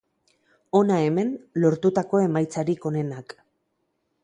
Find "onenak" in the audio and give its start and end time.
2.93-3.39